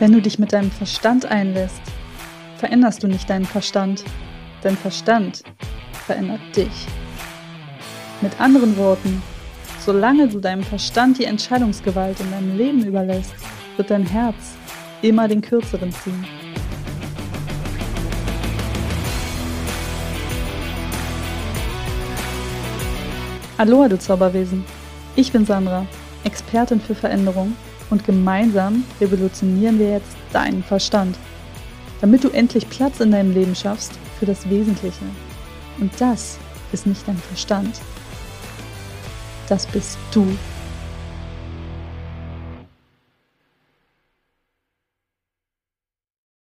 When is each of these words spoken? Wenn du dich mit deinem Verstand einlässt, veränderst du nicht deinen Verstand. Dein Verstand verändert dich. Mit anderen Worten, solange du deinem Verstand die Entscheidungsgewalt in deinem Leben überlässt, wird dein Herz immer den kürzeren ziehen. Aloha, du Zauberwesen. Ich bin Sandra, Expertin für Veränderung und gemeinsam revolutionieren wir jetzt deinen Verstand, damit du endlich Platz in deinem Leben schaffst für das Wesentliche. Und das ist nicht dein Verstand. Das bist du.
Wenn 0.00 0.12
du 0.12 0.22
dich 0.22 0.38
mit 0.38 0.54
deinem 0.54 0.70
Verstand 0.70 1.26
einlässt, 1.26 1.82
veränderst 2.56 3.02
du 3.02 3.06
nicht 3.06 3.28
deinen 3.28 3.44
Verstand. 3.44 4.02
Dein 4.62 4.74
Verstand 4.74 5.42
verändert 6.06 6.40
dich. 6.56 6.86
Mit 8.22 8.40
anderen 8.40 8.78
Worten, 8.78 9.22
solange 9.78 10.26
du 10.26 10.40
deinem 10.40 10.62
Verstand 10.62 11.18
die 11.18 11.26
Entscheidungsgewalt 11.26 12.18
in 12.18 12.30
deinem 12.30 12.56
Leben 12.56 12.82
überlässt, 12.82 13.34
wird 13.76 13.90
dein 13.90 14.06
Herz 14.06 14.56
immer 15.02 15.28
den 15.28 15.42
kürzeren 15.42 15.92
ziehen. 15.92 16.24
Aloha, 23.58 23.88
du 23.88 23.98
Zauberwesen. 23.98 24.64
Ich 25.14 25.30
bin 25.30 25.44
Sandra, 25.44 25.84
Expertin 26.24 26.80
für 26.80 26.94
Veränderung 26.94 27.54
und 27.90 28.04
gemeinsam 28.04 28.84
revolutionieren 29.00 29.78
wir 29.78 29.90
jetzt 29.90 30.16
deinen 30.32 30.62
Verstand, 30.62 31.16
damit 32.00 32.24
du 32.24 32.30
endlich 32.30 32.68
Platz 32.68 33.00
in 33.00 33.10
deinem 33.10 33.32
Leben 33.32 33.54
schaffst 33.54 33.92
für 34.18 34.26
das 34.26 34.48
Wesentliche. 34.48 35.04
Und 35.78 35.92
das 36.00 36.38
ist 36.72 36.86
nicht 36.86 37.06
dein 37.06 37.18
Verstand. 37.18 37.80
Das 39.48 39.66
bist 39.66 39.98
du. 40.12 40.26